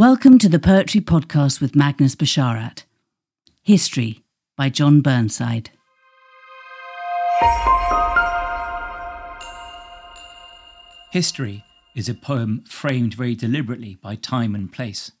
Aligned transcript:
Welcome 0.00 0.38
to 0.38 0.48
the 0.48 0.58
Poetry 0.58 1.02
Podcast 1.02 1.60
with 1.60 1.76
Magnus 1.76 2.14
Basharat. 2.16 2.84
History 3.60 4.24
by 4.56 4.70
John 4.70 5.02
Burnside. 5.02 5.68
History 11.12 11.64
is 11.94 12.08
a 12.08 12.14
poem 12.14 12.64
framed 12.66 13.12
very 13.12 13.34
deliberately 13.34 13.96
by 13.96 14.14
time 14.14 14.54
and 14.54 14.72
place. 14.72 15.12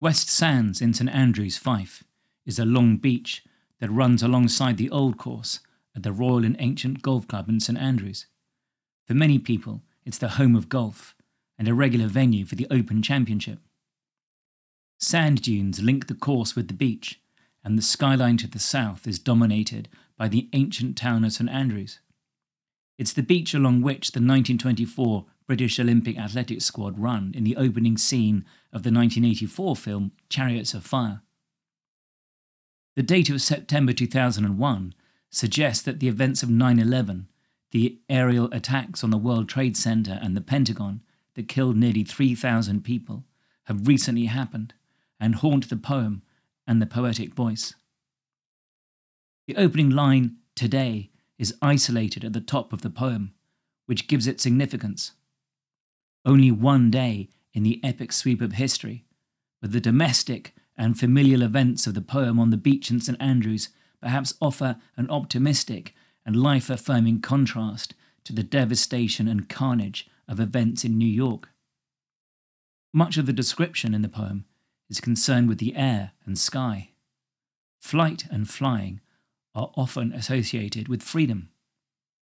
West 0.00 0.30
Sands 0.30 0.80
in 0.80 0.94
St 0.94 1.10
Andrews, 1.10 1.58
Fife, 1.58 2.02
is 2.46 2.58
a 2.58 2.64
long 2.64 2.96
beach 2.96 3.44
that 3.80 3.90
runs 3.90 4.22
alongside 4.22 4.78
the 4.78 4.88
old 4.88 5.18
course 5.18 5.60
at 5.94 6.02
the 6.02 6.12
Royal 6.12 6.46
and 6.46 6.56
Ancient 6.58 7.02
Golf 7.02 7.28
Club 7.28 7.50
in 7.50 7.60
St 7.60 7.78
Andrews. 7.78 8.26
For 9.06 9.12
many 9.12 9.38
people, 9.38 9.82
it's 10.06 10.16
the 10.16 10.28
home 10.40 10.56
of 10.56 10.70
golf 10.70 11.14
and 11.58 11.68
a 11.68 11.74
regular 11.74 12.06
venue 12.06 12.46
for 12.46 12.54
the 12.54 12.66
Open 12.70 13.02
Championship. 13.02 13.58
Sand 14.98 15.42
dunes 15.42 15.82
link 15.82 16.06
the 16.06 16.14
course 16.14 16.56
with 16.56 16.68
the 16.68 16.74
beach, 16.74 17.20
and 17.62 17.76
the 17.76 17.82
skyline 17.82 18.38
to 18.38 18.46
the 18.46 18.58
south 18.58 19.06
is 19.06 19.18
dominated 19.18 19.88
by 20.16 20.26
the 20.26 20.48
ancient 20.54 20.96
town 20.96 21.24
of 21.24 21.32
St 21.32 21.50
Andrews. 21.50 22.00
It's 22.96 23.12
the 23.12 23.22
beach 23.22 23.52
along 23.52 23.82
which 23.82 24.12
the 24.12 24.20
1924 24.20 25.26
British 25.46 25.78
Olympic 25.78 26.18
Athletics 26.18 26.64
squad 26.64 26.98
run 26.98 27.32
in 27.36 27.44
the 27.44 27.56
opening 27.56 27.98
scene 27.98 28.46
of 28.72 28.82
the 28.82 28.90
1984 28.90 29.76
film 29.76 30.12
Chariots 30.30 30.72
of 30.72 30.84
Fire. 30.84 31.20
The 32.94 33.02
date 33.02 33.28
of 33.28 33.42
September 33.42 33.92
2001 33.92 34.94
suggests 35.30 35.82
that 35.84 36.00
the 36.00 36.08
events 36.08 36.42
of 36.42 36.48
9 36.48 36.78
11, 36.78 37.28
the 37.70 37.98
aerial 38.08 38.48
attacks 38.52 39.04
on 39.04 39.10
the 39.10 39.18
World 39.18 39.48
Trade 39.48 39.76
Center 39.76 40.18
and 40.22 40.34
the 40.34 40.40
Pentagon 40.40 41.02
that 41.34 41.48
killed 41.48 41.76
nearly 41.76 42.02
3,000 42.02 42.82
people, 42.82 43.24
have 43.64 43.86
recently 43.86 44.26
happened 44.26 44.72
and 45.18 45.36
haunt 45.36 45.68
the 45.68 45.76
poem 45.76 46.22
and 46.66 46.80
the 46.80 46.86
poetic 46.86 47.34
voice. 47.34 47.74
The 49.46 49.56
opening 49.56 49.90
line, 49.90 50.36
today, 50.54 51.10
is 51.38 51.54
isolated 51.62 52.24
at 52.24 52.32
the 52.32 52.40
top 52.40 52.72
of 52.72 52.82
the 52.82 52.90
poem, 52.90 53.32
which 53.86 54.08
gives 54.08 54.26
it 54.26 54.40
significance. 54.40 55.12
Only 56.24 56.50
one 56.50 56.90
day 56.90 57.28
in 57.54 57.62
the 57.62 57.80
epic 57.84 58.12
sweep 58.12 58.40
of 58.40 58.52
history, 58.52 59.04
but 59.60 59.72
the 59.72 59.80
domestic 59.80 60.54
and 60.76 60.98
familial 60.98 61.42
events 61.42 61.86
of 61.86 61.94
the 61.94 62.02
poem 62.02 62.38
on 62.38 62.50
the 62.50 62.56
beach 62.56 62.90
in 62.90 63.00
St 63.00 63.20
Andrews 63.20 63.68
perhaps 64.00 64.34
offer 64.40 64.76
an 64.96 65.08
optimistic 65.08 65.94
and 66.24 66.36
life 66.36 66.68
affirming 66.68 67.20
contrast 67.20 67.94
to 68.24 68.32
the 68.32 68.42
devastation 68.42 69.28
and 69.28 69.48
carnage 69.48 70.10
of 70.28 70.40
events 70.40 70.84
in 70.84 70.98
New 70.98 71.08
York. 71.08 71.48
Much 72.92 73.16
of 73.16 73.26
the 73.26 73.32
description 73.32 73.94
in 73.94 74.02
the 74.02 74.08
poem 74.08 74.44
is 74.88 75.00
concerned 75.00 75.48
with 75.48 75.58
the 75.58 75.74
air 75.76 76.12
and 76.24 76.38
sky. 76.38 76.90
Flight 77.80 78.26
and 78.30 78.48
flying 78.48 79.00
are 79.54 79.70
often 79.76 80.12
associated 80.12 80.88
with 80.88 81.02
freedom. 81.02 81.50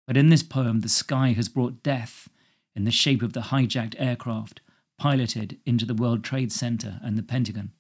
But 0.08 0.18
in 0.18 0.30
this 0.30 0.44
poem, 0.44 0.82
the 0.82 0.90
sky 0.90 1.34
has 1.34 1.50
brought 1.50 1.84
death 1.84 2.30
in 2.76 2.84
the 2.84 2.92
shape 2.92 3.22
of 3.22 3.34
the 3.34 3.42
hijacked 3.42 3.96
aircraft 3.98 4.62
piloted 4.98 5.60
into 5.66 5.86
the 5.86 5.94
World 5.94 6.24
Trade 6.24 6.52
Center 6.52 7.00
and 7.04 7.18
the 7.18 7.24
Pentagon. 7.24 7.72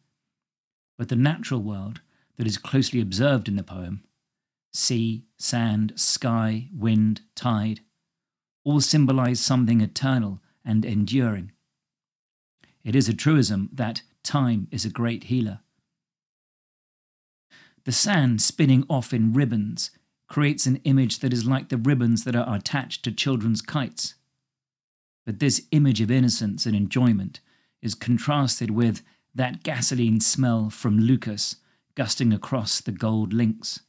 But 0.97 1.09
the 1.09 1.15
natural 1.15 1.61
world 1.61 2.01
that 2.37 2.47
is 2.47 2.57
closely 2.57 3.01
observed 3.01 3.47
in 3.47 3.55
the 3.55 3.63
poem 3.63 4.03
sea, 4.73 5.23
sand, 5.37 5.93
sky, 5.95 6.67
wind, 6.73 7.21
tide 7.33 7.79
all 8.65 8.81
symbolize 8.81 9.39
something 9.39 9.79
eternal 9.79 10.41
and 10.65 10.83
enduring. 10.83 11.51
It 12.83 12.95
is 12.95 13.07
a 13.07 13.13
truism 13.13 13.69
that 13.71 14.01
time 14.25 14.67
is 14.71 14.83
a 14.83 14.89
great 14.89 15.25
healer. 15.25 15.59
The 17.85 17.91
sand 17.91 18.41
spinning 18.41 18.83
off 18.89 19.13
in 19.13 19.33
ribbons 19.33 19.91
creates 20.27 20.65
an 20.65 20.77
image 20.83 21.19
that 21.19 21.31
is 21.31 21.45
like 21.45 21.69
the 21.69 21.77
ribbons 21.77 22.23
that 22.23 22.35
are 22.35 22.55
attached 22.55 23.03
to 23.03 23.11
children's 23.11 23.61
kites. 23.61 24.15
But 25.25 25.39
this 25.39 25.67
image 25.71 26.01
of 26.01 26.11
innocence 26.11 26.65
and 26.65 26.75
enjoyment 26.75 27.39
is 27.81 27.95
contrasted 27.95 28.71
with 28.71 29.03
that 29.35 29.63
gasoline 29.63 30.19
smell 30.19 30.69
from 30.69 30.99
Leuchars 30.99 31.57
gusting 31.95 32.33
across 32.33 32.81
the 32.81 32.91
gold 32.91 33.33
links. 33.33 33.81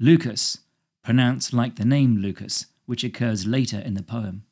Leuchars, 0.00 0.58
pronounced 1.02 1.52
like 1.52 1.76
the 1.76 1.84
name 1.84 2.16
Lucas, 2.16 2.66
which 2.86 3.04
occurs 3.04 3.46
later 3.46 3.78
in 3.78 3.94
the 3.94 4.02
poem, 4.02 4.44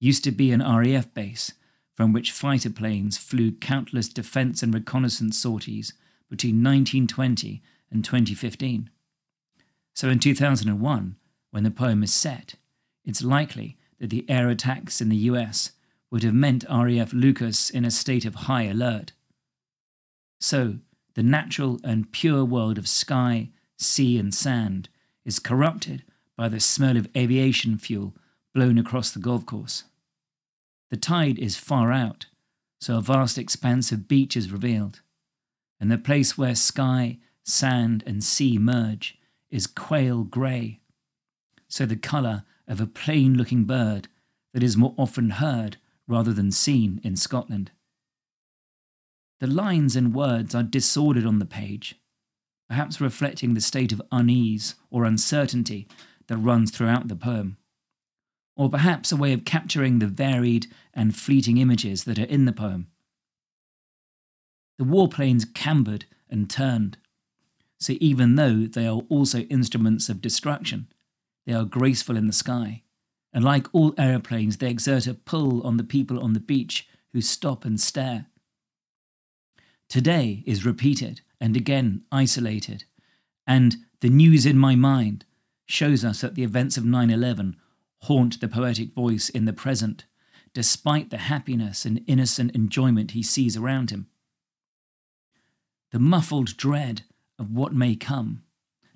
used 0.00 0.24
to 0.24 0.30
be 0.30 0.50
an 0.50 0.60
RAF 0.60 1.12
base 1.14 1.52
from 2.00 2.14
which 2.14 2.32
fighter 2.32 2.70
planes 2.70 3.18
flew 3.18 3.52
countless 3.52 4.08
defense 4.08 4.62
and 4.62 4.72
reconnaissance 4.72 5.36
sorties 5.36 5.92
between 6.30 6.64
1920 6.64 7.62
and 7.90 8.02
2015. 8.02 8.88
So 9.92 10.08
in 10.08 10.18
2001, 10.18 11.16
when 11.50 11.62
the 11.62 11.70
poem 11.70 12.02
is 12.02 12.10
set, 12.10 12.54
it's 13.04 13.22
likely 13.22 13.76
that 13.98 14.08
the 14.08 14.24
air 14.30 14.48
attacks 14.48 15.02
in 15.02 15.10
the 15.10 15.28
US 15.28 15.72
would 16.10 16.22
have 16.22 16.32
meant 16.32 16.64
RAF 16.70 17.12
Leuchars 17.12 17.70
in 17.70 17.84
a 17.84 17.90
state 17.90 18.24
of 18.24 18.46
high 18.46 18.62
alert. 18.62 19.12
So, 20.40 20.76
the 21.16 21.22
natural 21.22 21.80
and 21.84 22.10
pure 22.10 22.46
world 22.46 22.78
of 22.78 22.88
sky, 22.88 23.50
sea, 23.76 24.16
and 24.16 24.32
sand 24.32 24.88
is 25.26 25.38
corrupted 25.38 26.04
by 26.34 26.48
the 26.48 26.60
smell 26.60 26.96
of 26.96 27.08
aviation 27.14 27.76
fuel 27.76 28.14
blown 28.54 28.78
across 28.78 29.10
the 29.10 29.20
golf 29.20 29.44
course. 29.44 29.84
The 30.90 30.96
tide 30.96 31.38
is 31.38 31.56
far 31.56 31.92
out, 31.92 32.26
so 32.80 32.98
a 32.98 33.00
vast 33.00 33.38
expanse 33.38 33.92
of 33.92 34.08
beach 34.08 34.36
is 34.36 34.50
revealed, 34.50 35.02
and 35.78 35.90
the 35.90 35.98
place 35.98 36.36
where 36.36 36.56
sky, 36.56 37.18
sand, 37.44 38.02
and 38.06 38.22
sea 38.24 38.58
merge 38.58 39.16
is 39.50 39.68
quail 39.68 40.24
grey, 40.24 40.80
so 41.68 41.86
the 41.86 41.96
colour 41.96 42.44
of 42.66 42.80
a 42.80 42.86
plain 42.86 43.34
looking 43.36 43.64
bird 43.64 44.08
that 44.52 44.64
is 44.64 44.76
more 44.76 44.94
often 44.98 45.30
heard 45.30 45.76
rather 46.08 46.32
than 46.32 46.50
seen 46.50 47.00
in 47.04 47.16
Scotland. 47.16 47.70
The 49.38 49.46
lines 49.46 49.94
and 49.94 50.12
words 50.12 50.54
are 50.54 50.64
disordered 50.64 51.24
on 51.24 51.38
the 51.38 51.46
page, 51.46 52.00
perhaps 52.68 53.00
reflecting 53.00 53.54
the 53.54 53.60
state 53.60 53.92
of 53.92 54.02
unease 54.10 54.74
or 54.90 55.04
uncertainty 55.04 55.86
that 56.26 56.36
runs 56.36 56.72
throughout 56.72 57.06
the 57.06 57.16
poem 57.16 57.56
or 58.60 58.68
perhaps 58.68 59.10
a 59.10 59.16
way 59.16 59.32
of 59.32 59.46
capturing 59.46 60.00
the 60.00 60.06
varied 60.06 60.66
and 60.92 61.16
fleeting 61.16 61.56
images 61.56 62.04
that 62.04 62.18
are 62.18 62.24
in 62.24 62.44
the 62.44 62.52
poem. 62.52 62.88
The 64.78 64.84
warplanes 64.84 65.50
cambered 65.54 66.04
and 66.28 66.50
turned, 66.50 66.98
so 67.78 67.94
even 68.00 68.34
though 68.34 68.66
they 68.66 68.86
are 68.86 69.00
also 69.08 69.38
instruments 69.44 70.10
of 70.10 70.20
destruction, 70.20 70.88
they 71.46 71.54
are 71.54 71.64
graceful 71.64 72.18
in 72.18 72.26
the 72.26 72.34
sky, 72.34 72.82
and 73.32 73.42
like 73.42 73.66
all 73.72 73.94
aeroplanes, 73.96 74.58
they 74.58 74.68
exert 74.68 75.06
a 75.06 75.14
pull 75.14 75.66
on 75.66 75.78
the 75.78 75.82
people 75.82 76.22
on 76.22 76.34
the 76.34 76.38
beach 76.38 76.86
who 77.14 77.22
stop 77.22 77.64
and 77.64 77.80
stare. 77.80 78.26
Today 79.88 80.44
is 80.44 80.66
repeated 80.66 81.22
and 81.40 81.56
again 81.56 82.02
isolated, 82.12 82.84
and 83.46 83.76
the 84.02 84.10
news 84.10 84.44
in 84.44 84.58
my 84.58 84.74
mind 84.74 85.24
shows 85.64 86.04
us 86.04 86.20
that 86.20 86.34
the 86.34 86.44
events 86.44 86.76
of 86.76 86.84
9 86.84 87.08
11 87.08 87.56
haunt 88.02 88.40
the 88.40 88.48
poetic 88.48 88.94
voice 88.94 89.28
in 89.28 89.44
the 89.44 89.52
present, 89.52 90.04
despite 90.52 91.10
the 91.10 91.18
happiness 91.18 91.84
and 91.84 92.02
innocent 92.06 92.54
enjoyment 92.54 93.12
he 93.12 93.22
sees 93.22 93.56
around 93.56 93.90
him. 93.90 94.08
The 95.92 95.98
muffled 95.98 96.56
dread 96.56 97.02
of 97.38 97.50
what 97.50 97.74
may 97.74 97.96
come 97.96 98.42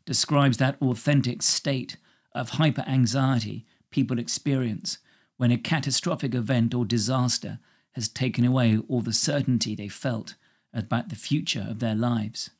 describes 0.04 0.58
that 0.58 0.80
authentic 0.80 1.42
state 1.42 1.96
of 2.32 2.50
hyper 2.50 2.84
anxiety 2.86 3.66
people 3.90 4.18
experience 4.18 4.98
when 5.36 5.50
a 5.50 5.58
catastrophic 5.58 6.34
event 6.34 6.74
or 6.74 6.84
disaster 6.84 7.58
has 7.92 8.08
taken 8.08 8.44
away 8.44 8.78
all 8.88 9.00
the 9.00 9.12
certainty 9.12 9.74
they 9.74 9.88
felt 9.88 10.34
about 10.72 11.08
the 11.08 11.16
future 11.16 11.66
of 11.68 11.78
their 11.78 11.94
lives. 11.94 12.50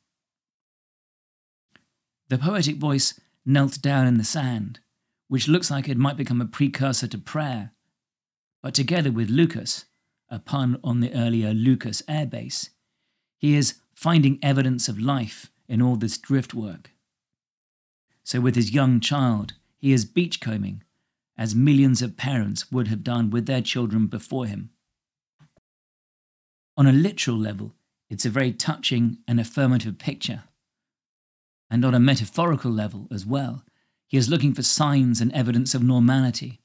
The 2.29 2.37
poetic 2.37 2.77
voice 2.77 3.19
knelt 3.45 3.81
down 3.81 4.07
in 4.07 4.17
the 4.17 4.23
sand 4.23 4.79
which 5.27 5.47
looks 5.47 5.71
like 5.71 5.89
it 5.89 5.97
might 5.97 6.17
become 6.17 6.41
a 6.41 6.45
precursor 6.45 7.07
to 7.07 7.17
prayer. 7.17 7.71
But 8.61 8.73
together 8.73 9.11
with 9.11 9.29
Lucas, 9.29 9.85
a 10.29 10.39
pun 10.39 10.79
on 10.83 10.99
the 10.99 11.13
earlier 11.13 11.53
Leuchars 11.53 12.03
Air 12.07 12.25
Base, 12.25 12.71
he 13.37 13.55
is 13.55 13.75
finding 13.93 14.39
evidence 14.41 14.87
of 14.87 14.99
life 14.99 15.51
in 15.67 15.81
all 15.81 15.95
this 15.95 16.17
drift 16.17 16.53
work. 16.53 16.91
So, 18.23 18.41
with 18.41 18.55
his 18.55 18.73
young 18.73 18.99
child, 18.99 19.53
he 19.77 19.93
is 19.93 20.05
beachcombing, 20.05 20.81
as 21.37 21.53
millions 21.53 22.01
of 22.01 22.17
parents 22.17 22.71
would 22.71 22.87
have 22.87 23.03
done 23.03 23.29
with 23.29 23.45
their 23.45 23.61
children 23.61 24.07
before 24.07 24.47
him. 24.47 24.71
On 26.77 26.87
a 26.87 26.91
literal 26.91 27.37
level, 27.37 27.73
it's 28.09 28.25
a 28.25 28.29
very 28.29 28.51
touching 28.51 29.19
and 29.27 29.39
affirmative 29.39 29.97
picture. 29.97 30.43
And 31.69 31.83
on 31.85 31.93
a 31.93 31.99
metaphorical 31.99 32.71
level 32.71 33.07
as 33.11 33.25
well, 33.25 33.63
he 34.07 34.17
is 34.17 34.29
looking 34.29 34.53
for 34.53 34.63
signs 34.63 35.19
and 35.21 35.31
evidence 35.33 35.73
of 35.73 35.83
normality, 35.83 36.61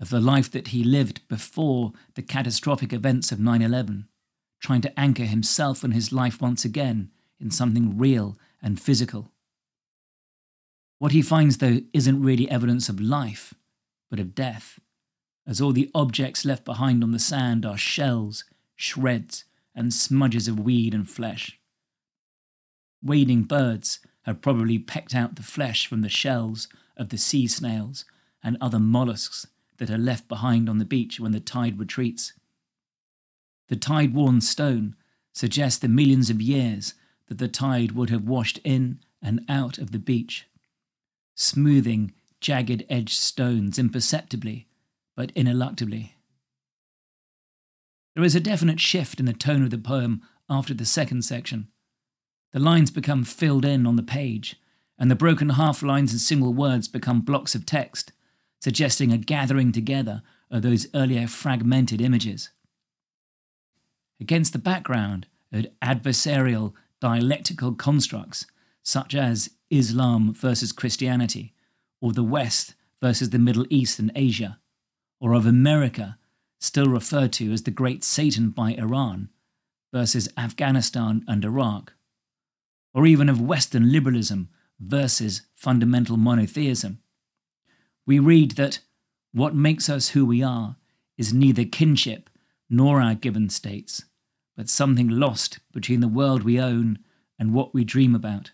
of 0.00 0.10
the 0.10 0.20
life 0.20 0.50
that 0.50 0.68
he 0.68 0.82
lived 0.82 1.26
before 1.28 1.92
the 2.14 2.22
catastrophic 2.22 2.92
events 2.92 3.30
of 3.30 3.38
9 3.38 3.62
11, 3.62 4.08
trying 4.60 4.80
to 4.80 4.98
anchor 4.98 5.24
himself 5.24 5.84
and 5.84 5.94
his 5.94 6.12
life 6.12 6.40
once 6.40 6.64
again 6.64 7.10
in 7.40 7.50
something 7.50 7.96
real 7.96 8.38
and 8.60 8.80
physical. 8.80 9.30
What 10.98 11.12
he 11.12 11.22
finds, 11.22 11.58
though, 11.58 11.80
isn't 11.92 12.22
really 12.22 12.48
evidence 12.50 12.88
of 12.88 13.00
life, 13.00 13.54
but 14.08 14.20
of 14.20 14.34
death, 14.34 14.78
as 15.46 15.60
all 15.60 15.72
the 15.72 15.90
objects 15.94 16.44
left 16.44 16.64
behind 16.64 17.02
on 17.02 17.10
the 17.10 17.18
sand 17.18 17.66
are 17.66 17.76
shells, 17.76 18.44
shreds, 18.76 19.44
and 19.74 19.92
smudges 19.92 20.46
of 20.46 20.60
weed 20.60 20.94
and 20.94 21.10
flesh. 21.10 21.58
Wading 23.02 23.44
birds 23.44 23.98
have 24.22 24.40
probably 24.40 24.78
pecked 24.78 25.14
out 25.14 25.36
the 25.36 25.42
flesh 25.42 25.86
from 25.86 26.02
the 26.02 26.08
shells 26.08 26.68
of 26.96 27.08
the 27.08 27.18
sea 27.18 27.46
snails 27.46 28.04
and 28.42 28.56
other 28.60 28.78
mollusks 28.78 29.46
that 29.78 29.90
are 29.90 29.98
left 29.98 30.28
behind 30.28 30.68
on 30.68 30.78
the 30.78 30.84
beach 30.84 31.18
when 31.18 31.32
the 31.32 31.40
tide 31.40 31.78
retreats. 31.78 32.32
The 33.68 33.76
tide 33.76 34.14
worn 34.14 34.40
stone 34.40 34.96
suggests 35.32 35.78
the 35.78 35.88
millions 35.88 36.30
of 36.30 36.42
years 36.42 36.94
that 37.28 37.38
the 37.38 37.48
tide 37.48 37.92
would 37.92 38.10
have 38.10 38.28
washed 38.28 38.58
in 38.64 39.00
and 39.22 39.44
out 39.48 39.78
of 39.78 39.92
the 39.92 39.98
beach, 39.98 40.46
smoothing 41.34 42.12
jagged 42.40 42.84
edged 42.90 43.18
stones 43.18 43.78
imperceptibly 43.78 44.66
but 45.16 45.34
ineluctably. 45.34 46.12
There 48.14 48.24
is 48.24 48.34
a 48.34 48.40
definite 48.40 48.80
shift 48.80 49.20
in 49.20 49.26
the 49.26 49.32
tone 49.32 49.62
of 49.62 49.70
the 49.70 49.78
poem 49.78 50.22
after 50.50 50.74
the 50.74 50.84
second 50.84 51.22
section. 51.22 51.68
The 52.52 52.60
lines 52.60 52.90
become 52.90 53.24
filled 53.24 53.64
in 53.64 53.86
on 53.86 53.96
the 53.96 54.02
page, 54.02 54.56
and 54.98 55.10
the 55.10 55.16
broken 55.16 55.50
half 55.50 55.82
lines 55.82 56.12
and 56.12 56.20
single 56.20 56.52
words 56.52 56.86
become 56.86 57.22
blocks 57.22 57.54
of 57.54 57.64
text, 57.64 58.12
suggesting 58.60 59.12
a 59.12 59.18
gathering 59.18 59.72
together 59.72 60.22
of 60.50 60.62
those 60.62 60.86
earlier 60.94 61.26
fragmented 61.26 62.00
images. 62.00 62.50
Against 64.20 64.52
the 64.52 64.58
background 64.58 65.26
of 65.52 65.66
adversarial 65.82 66.74
dialectical 67.00 67.74
constructs 67.74 68.46
such 68.82 69.14
as 69.14 69.50
Islam 69.70 70.34
versus 70.34 70.72
Christianity, 70.72 71.54
or 72.00 72.12
the 72.12 72.22
West 72.22 72.74
versus 73.00 73.30
the 73.30 73.38
Middle 73.38 73.66
East 73.70 73.98
and 73.98 74.12
Asia, 74.14 74.58
or 75.20 75.32
of 75.32 75.46
America, 75.46 76.18
still 76.60 76.86
referred 76.86 77.32
to 77.32 77.52
as 77.52 77.62
the 77.62 77.70
Great 77.70 78.04
Satan 78.04 78.50
by 78.50 78.74
Iran, 78.74 79.30
versus 79.92 80.28
Afghanistan 80.36 81.24
and 81.26 81.44
Iraq, 81.44 81.94
or 82.94 83.06
even 83.06 83.28
of 83.28 83.40
Western 83.40 83.90
liberalism 83.90 84.48
versus 84.78 85.42
fundamental 85.54 86.16
monotheism. 86.16 86.98
We 88.06 88.18
read 88.18 88.52
that 88.52 88.80
what 89.32 89.54
makes 89.54 89.88
us 89.88 90.10
who 90.10 90.26
we 90.26 90.42
are 90.42 90.76
is 91.16 91.32
neither 91.32 91.64
kinship 91.64 92.28
nor 92.68 93.00
our 93.00 93.14
given 93.14 93.48
states, 93.48 94.04
but 94.56 94.68
something 94.68 95.08
lost 95.08 95.60
between 95.72 96.00
the 96.00 96.08
world 96.08 96.42
we 96.42 96.60
own 96.60 96.98
and 97.38 97.54
what 97.54 97.74
we 97.74 97.84
dream 97.84 98.14
about. 98.14 98.52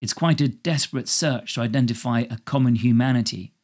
It's 0.00 0.12
quite 0.12 0.40
a 0.40 0.48
desperate 0.48 1.08
search 1.08 1.54
to 1.54 1.60
identify 1.60 2.20
a 2.20 2.38
common 2.38 2.76
humanity 2.76 3.54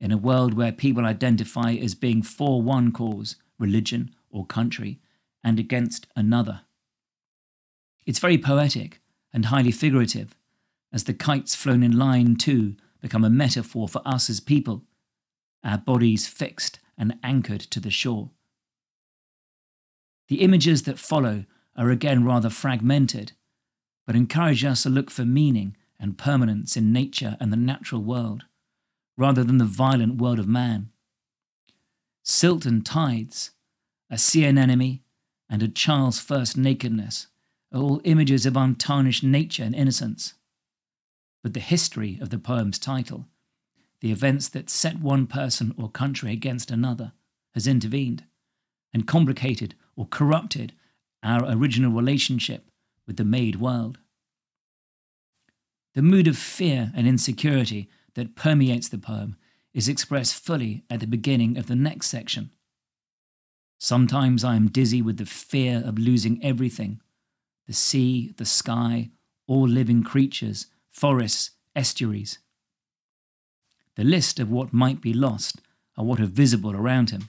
in 0.00 0.12
a 0.12 0.16
world 0.16 0.54
where 0.54 0.72
people 0.72 1.04
identify 1.04 1.72
as 1.72 1.94
being 1.94 2.22
for 2.22 2.62
one 2.62 2.92
cause, 2.92 3.36
religion 3.58 4.14
or 4.30 4.46
country, 4.46 5.00
and 5.42 5.58
against 5.58 6.06
another. 6.16 6.62
It's 8.10 8.18
very 8.18 8.38
poetic 8.38 9.00
and 9.32 9.44
highly 9.44 9.70
figurative, 9.70 10.36
as 10.92 11.04
the 11.04 11.14
kites 11.14 11.54
flown 11.54 11.84
in 11.84 11.96
line 11.96 12.34
too 12.34 12.74
become 13.00 13.22
a 13.22 13.30
metaphor 13.30 13.86
for 13.86 14.02
us 14.04 14.28
as 14.28 14.40
people, 14.40 14.82
our 15.62 15.78
bodies 15.78 16.26
fixed 16.26 16.80
and 16.98 17.20
anchored 17.22 17.60
to 17.60 17.78
the 17.78 17.92
shore. 17.92 18.30
The 20.26 20.40
images 20.40 20.82
that 20.82 20.98
follow 20.98 21.44
are 21.76 21.90
again 21.90 22.24
rather 22.24 22.50
fragmented, 22.50 23.30
but 24.08 24.16
encourage 24.16 24.64
us 24.64 24.82
to 24.82 24.90
look 24.90 25.08
for 25.08 25.24
meaning 25.24 25.76
and 26.00 26.18
permanence 26.18 26.76
in 26.76 26.92
nature 26.92 27.36
and 27.38 27.52
the 27.52 27.56
natural 27.56 28.02
world, 28.02 28.42
rather 29.16 29.44
than 29.44 29.58
the 29.58 29.64
violent 29.64 30.20
world 30.20 30.40
of 30.40 30.48
man. 30.48 30.90
Silt 32.24 32.66
and 32.66 32.84
tides, 32.84 33.52
a 34.10 34.18
sea 34.18 34.46
anemone, 34.46 34.98
and 35.48 35.62
a 35.62 35.68
child's 35.68 36.18
first 36.18 36.56
nakedness 36.56 37.28
are 37.72 37.80
all 37.80 38.00
images 38.04 38.46
of 38.46 38.56
untarnished 38.56 39.22
nature 39.22 39.62
and 39.62 39.74
innocence. 39.74 40.34
But 41.42 41.54
the 41.54 41.60
history 41.60 42.18
of 42.20 42.30
the 42.30 42.38
poem's 42.38 42.78
title, 42.78 43.26
the 44.00 44.12
events 44.12 44.48
that 44.48 44.70
set 44.70 45.00
one 45.00 45.26
person 45.26 45.74
or 45.78 45.88
country 45.88 46.32
against 46.32 46.70
another, 46.70 47.12
has 47.54 47.66
intervened 47.66 48.24
and 48.92 49.06
complicated 49.06 49.74
or 49.96 50.06
corrupted 50.06 50.72
our 51.22 51.44
original 51.44 51.92
relationship 51.92 52.70
with 53.06 53.16
the 53.16 53.24
made 53.24 53.56
world. 53.56 53.98
The 55.94 56.02
mood 56.02 56.28
of 56.28 56.38
fear 56.38 56.92
and 56.94 57.06
insecurity 57.06 57.88
that 58.14 58.36
permeates 58.36 58.88
the 58.88 58.98
poem 58.98 59.36
is 59.74 59.88
expressed 59.88 60.42
fully 60.42 60.84
at 60.90 61.00
the 61.00 61.06
beginning 61.06 61.56
of 61.56 61.66
the 61.66 61.76
next 61.76 62.08
section. 62.08 62.50
Sometimes 63.78 64.44
I 64.44 64.56
am 64.56 64.68
dizzy 64.68 65.00
with 65.00 65.16
the 65.16 65.26
fear 65.26 65.82
of 65.84 65.98
losing 65.98 66.42
everything 66.44 67.00
the 67.70 67.76
sea, 67.76 68.34
the 68.36 68.44
sky, 68.44 69.08
all 69.46 69.68
living 69.68 70.02
creatures, 70.02 70.66
forests, 70.90 71.52
estuaries. 71.76 72.40
The 73.94 74.02
list 74.02 74.40
of 74.40 74.50
what 74.50 74.72
might 74.72 75.00
be 75.00 75.12
lost 75.12 75.60
are 75.96 76.04
what 76.04 76.18
are 76.18 76.26
visible 76.26 76.74
around 76.74 77.10
him. 77.10 77.28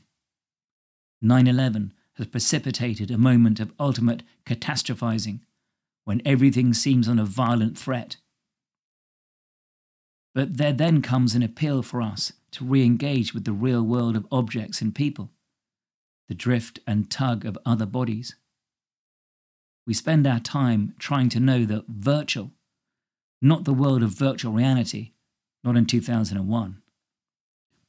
9 1.21 1.45
11 1.45 1.93
has 2.15 2.25
precipitated 2.25 3.11
a 3.11 3.19
moment 3.19 3.59
of 3.59 3.71
ultimate 3.79 4.23
catastrophizing 4.47 5.41
when 6.05 6.23
everything 6.25 6.73
seems 6.73 7.07
on 7.07 7.19
a 7.19 7.23
violent 7.23 7.77
threat. 7.77 8.15
But 10.33 10.57
there 10.57 10.73
then 10.73 11.03
comes 11.03 11.35
an 11.35 11.43
appeal 11.43 11.83
for 11.83 12.01
us 12.01 12.33
to 12.53 12.65
re 12.65 12.83
engage 12.83 13.35
with 13.35 13.45
the 13.45 13.53
real 13.53 13.83
world 13.83 14.15
of 14.15 14.25
objects 14.31 14.81
and 14.81 14.95
people, 14.95 15.29
the 16.27 16.33
drift 16.33 16.79
and 16.87 17.11
tug 17.11 17.45
of 17.45 17.59
other 17.63 17.85
bodies 17.85 18.33
we 19.91 19.95
spend 19.95 20.25
our 20.25 20.39
time 20.39 20.95
trying 20.99 21.27
to 21.27 21.37
know 21.37 21.65
the 21.65 21.83
virtual, 21.89 22.51
not 23.41 23.65
the 23.65 23.73
world 23.73 24.01
of 24.01 24.11
virtual 24.11 24.53
reality, 24.53 25.11
not 25.65 25.75
in 25.75 25.85
2001, 25.85 26.81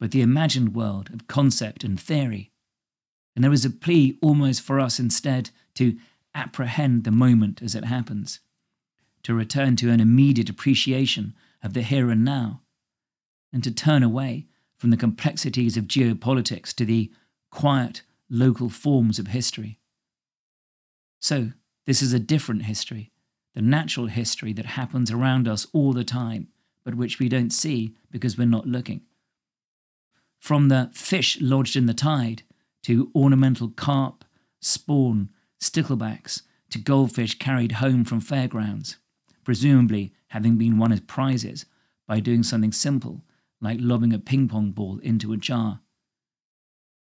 but 0.01 0.11
the 0.11 0.21
imagined 0.21 0.75
world 0.75 1.11
of 1.15 1.29
concept 1.29 1.85
and 1.85 2.01
theory. 2.01 2.51
And 3.37 3.45
there 3.45 3.53
is 3.53 3.65
a 3.65 3.71
plea 3.71 4.19
almost 4.21 4.63
for 4.63 4.81
us 4.81 4.99
instead 4.99 5.51
to 5.77 5.97
apprehend 6.35 7.05
the 7.05 7.13
moment 7.13 7.63
as 7.63 7.77
it 7.77 7.85
happens, 7.85 8.41
to 9.23 9.33
return 9.33 9.77
to 9.77 9.91
an 9.91 10.01
immediate 10.01 10.51
appreciation 10.51 11.37
of 11.63 11.73
the 11.73 11.83
here 11.83 12.11
and 12.11 12.25
now, 12.25 12.63
and 13.53 13.63
to 13.63 13.71
turn 13.71 14.03
away 14.03 14.49
from 14.77 14.91
the 14.91 14.97
complexities 14.97 15.77
of 15.77 15.85
geopolitics 15.85 16.75
to 16.75 16.85
the 16.85 17.13
quiet 17.53 18.03
local 18.29 18.69
forms 18.69 19.21
of 19.21 19.29
history. 19.29 19.79
So, 21.21 21.53
this 21.87 22.03
is 22.03 22.13
a 22.13 22.19
different 22.19 22.65
history, 22.65 23.11
the 23.55 23.63
natural 23.63 24.07
history 24.07 24.53
that 24.53 24.67
happens 24.67 25.11
around 25.11 25.49
us 25.49 25.67
all 25.73 25.93
the 25.93 26.05
time, 26.05 26.49
but 26.85 26.95
which 26.95 27.19
we 27.19 27.29
don't 27.29 27.51
see 27.51 27.95
because 28.11 28.39
we're 28.39 28.47
not 28.47 28.67
looking. 28.67 29.03
From 30.39 30.69
the 30.69 30.91
fish 30.93 31.41
lodged 31.41 31.77
in 31.77 31.87
the 31.87 31.95
tide 31.95 32.43
to 32.85 33.11
ornamental 33.15 33.69
carp, 33.69 34.25
spawn, 34.61 35.31
sticklebacks, 35.61 36.43
to 36.71 36.79
goldfish 36.79 37.39
carried 37.39 37.73
home 37.73 38.05
from 38.05 38.21
fairgrounds, 38.21 38.97
presumably 39.45 40.13
having 40.29 40.57
been 40.57 40.79
won 40.79 40.93
as 40.93 41.01
prizes 41.01 41.67
by 42.09 42.19
doing 42.19 42.43
something 42.43 42.73
simple 42.73 43.23
like 43.61 43.79
lobbing 43.81 44.13
a 44.13 44.19
ping 44.19 44.49
pong 44.49 44.73
ball 44.73 44.99
into 45.03 45.33
a 45.33 45.37
jar. 45.37 45.81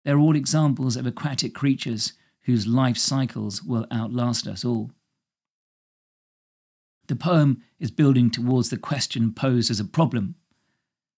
They're 0.05 0.19
all 0.19 0.37
examples 0.37 0.97
of 0.97 1.07
aquatic 1.07 1.55
creatures 1.55 2.13
whose 2.45 2.67
life 2.67 2.97
cycles 2.97 3.63
will 3.63 3.87
outlast 3.93 4.47
us 4.47 4.65
all. 4.65 4.91
The 7.07 7.17
poem 7.17 7.63
is 7.79 7.91
building 7.91 8.31
towards 8.31 8.71
the 8.71 8.79
question 8.79 9.33
posed 9.33 9.71
as 9.71 9.81
a 9.81 9.85
problem 9.85 10.37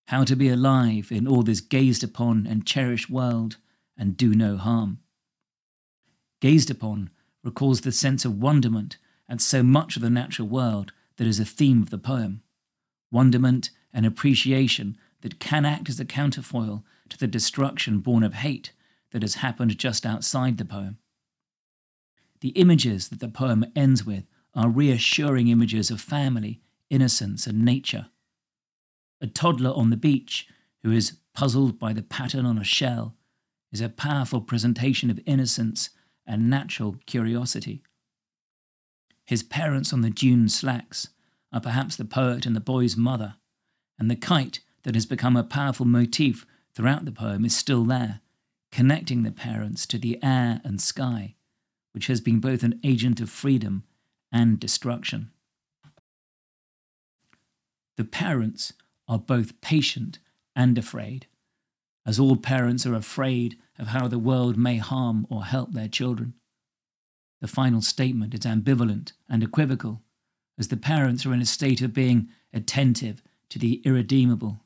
how 0.09 0.25
to 0.25 0.37
be 0.37 0.49
alive 0.49 1.11
in 1.11 1.26
all 1.26 1.42
this 1.42 1.61
gazed 1.61 2.04
upon 2.04 2.47
and 2.47 2.66
cherished 2.66 3.11
world 3.11 3.56
and 3.97 4.16
do 4.16 4.35
no 4.35 4.56
harm. 4.56 4.99
Gazed 6.40 6.71
upon 6.71 7.11
recalls 7.42 7.80
the 7.80 7.92
sense 7.92 8.25
of 8.25 8.40
wonderment 8.40 8.99
at 9.28 9.40
so 9.40 9.62
much 9.62 9.97
of 9.97 10.02
the 10.02 10.11
natural 10.11 10.47
world 10.47 10.92
that 11.16 11.26
is 11.26 11.40
a 11.40 11.45
theme 11.45 11.83
of 11.83 11.90
the 11.90 11.99
poem 11.99 12.42
wonderment 13.11 13.71
and 13.92 14.04
appreciation 14.04 14.97
that 15.23 15.38
can 15.38 15.64
act 15.64 15.88
as 15.88 15.99
a 15.99 16.04
counterfoil 16.04 16.85
to 17.09 17.16
the 17.16 17.26
destruction 17.26 17.99
born 17.99 18.23
of 18.23 18.35
hate 18.35 18.73
that 19.12 19.23
has 19.23 19.37
happened 19.37 19.78
just 19.78 20.04
outside 20.04 20.59
the 20.59 20.64
poem. 20.64 20.99
The 22.46 22.60
images 22.60 23.08
that 23.08 23.18
the 23.18 23.26
poem 23.26 23.66
ends 23.74 24.06
with 24.06 24.22
are 24.54 24.68
reassuring 24.68 25.48
images 25.48 25.90
of 25.90 26.00
family, 26.00 26.60
innocence, 26.88 27.44
and 27.48 27.64
nature. 27.64 28.06
A 29.20 29.26
toddler 29.26 29.72
on 29.72 29.90
the 29.90 29.96
beach 29.96 30.46
who 30.84 30.92
is 30.92 31.18
puzzled 31.34 31.76
by 31.80 31.92
the 31.92 32.04
pattern 32.04 32.46
on 32.46 32.56
a 32.56 32.62
shell 32.62 33.16
is 33.72 33.80
a 33.80 33.88
powerful 33.88 34.40
presentation 34.40 35.10
of 35.10 35.18
innocence 35.26 35.90
and 36.24 36.48
natural 36.48 36.94
curiosity. 37.06 37.82
His 39.24 39.42
parents 39.42 39.92
on 39.92 40.02
the 40.02 40.10
dune 40.10 40.48
slacks 40.48 41.08
are 41.52 41.60
perhaps 41.60 41.96
the 41.96 42.04
poet 42.04 42.46
and 42.46 42.54
the 42.54 42.60
boy's 42.60 42.96
mother, 42.96 43.34
and 43.98 44.08
the 44.08 44.14
kite 44.14 44.60
that 44.84 44.94
has 44.94 45.04
become 45.04 45.36
a 45.36 45.42
powerful 45.42 45.84
motif 45.84 46.46
throughout 46.74 47.06
the 47.06 47.10
poem 47.10 47.44
is 47.44 47.56
still 47.56 47.82
there, 47.82 48.20
connecting 48.70 49.24
the 49.24 49.32
parents 49.32 49.84
to 49.86 49.98
the 49.98 50.22
air 50.22 50.60
and 50.62 50.80
sky, 50.80 51.36
which 51.96 52.08
has 52.08 52.20
been 52.20 52.40
both 52.40 52.62
an 52.62 52.78
agent 52.84 53.22
of 53.22 53.30
freedom 53.30 53.82
and 54.30 54.60
destruction. 54.60 55.30
The 57.96 58.04
parents 58.04 58.74
are 59.08 59.18
both 59.18 59.62
patient 59.62 60.18
and 60.54 60.76
afraid, 60.76 61.26
as 62.04 62.20
all 62.20 62.36
parents 62.36 62.84
are 62.84 62.94
afraid 62.94 63.56
of 63.78 63.86
how 63.86 64.08
the 64.08 64.18
world 64.18 64.58
may 64.58 64.76
harm 64.76 65.26
or 65.30 65.46
help 65.46 65.72
their 65.72 65.88
children. 65.88 66.34
The 67.40 67.48
final 67.48 67.80
statement 67.80 68.34
is 68.34 68.40
ambivalent 68.40 69.12
and 69.26 69.42
equivocal, 69.42 70.02
as 70.58 70.68
the 70.68 70.76
parents 70.76 71.24
are 71.24 71.32
in 71.32 71.40
a 71.40 71.46
state 71.46 71.80
of 71.80 71.94
being 71.94 72.28
attentive 72.52 73.22
to 73.48 73.58
the 73.58 73.80
irredeemable. 73.86 74.60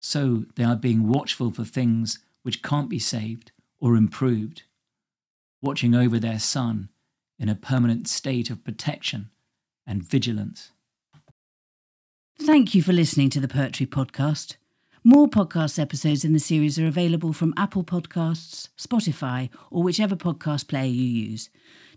So 0.00 0.44
they 0.56 0.64
are 0.64 0.76
being 0.76 1.08
watchful 1.08 1.50
for 1.50 1.64
things 1.64 2.18
which 2.42 2.62
can't 2.62 2.90
be 2.90 2.98
saved 2.98 3.52
or 3.80 3.96
improved, 3.96 4.64
watching 5.62 5.94
over 5.94 6.18
their 6.18 6.38
son 6.38 6.88
in 7.38 7.48
a 7.48 7.54
permanent 7.54 8.08
state 8.08 8.50
of 8.50 8.64
protection 8.64 9.30
and 9.86 10.02
vigilance. 10.02 10.72
Thank 12.38 12.74
you 12.74 12.82
for 12.82 12.92
listening 12.92 13.30
to 13.30 13.40
the 13.40 13.48
Poetry 13.48 13.86
Podcast. 13.86 14.56
More 15.02 15.28
podcast 15.28 15.78
episodes 15.78 16.24
in 16.24 16.34
the 16.34 16.38
series 16.38 16.78
are 16.78 16.86
available 16.86 17.32
from 17.32 17.54
Apple 17.56 17.84
Podcasts, 17.84 18.68
Spotify, 18.78 19.48
or 19.70 19.82
whichever 19.82 20.16
podcast 20.16 20.68
player 20.68 20.84
you 20.84 21.04
use. 21.04 21.48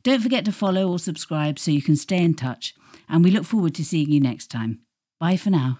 Don't 0.03 0.21
forget 0.21 0.45
to 0.45 0.51
follow 0.51 0.89
or 0.89 0.99
subscribe 0.99 1.59
so 1.59 1.71
you 1.71 1.81
can 1.81 1.95
stay 1.95 2.23
in 2.23 2.33
touch, 2.33 2.73
and 3.09 3.23
we 3.23 3.31
look 3.31 3.45
forward 3.45 3.75
to 3.75 3.85
seeing 3.85 4.09
you 4.09 4.19
next 4.19 4.47
time. 4.47 4.79
Bye 5.19 5.37
for 5.37 5.49
now. 5.49 5.79